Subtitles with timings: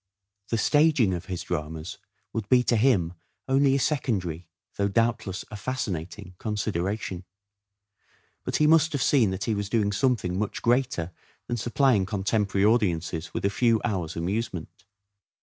[0.49, 1.99] The staging of his dramas
[2.33, 3.13] would be to him
[3.47, 7.23] only a secondary, though doubtless a fascinating consideration;
[8.43, 11.11] but he must have seen that he was doing something much greater
[11.45, 14.85] than supplying con temporary audiences with a few hours' amusement.